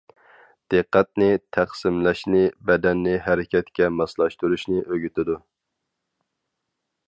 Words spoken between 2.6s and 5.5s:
بەدەننى ھەرىكەتكە ماسلاشتۇرۇشنى ئۆگىتىدۇ.